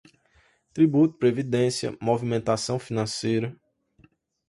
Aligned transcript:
tributo, 0.73 1.19
previdência, 1.19 1.95
movimentação 2.01 2.79
financeira 2.79 3.55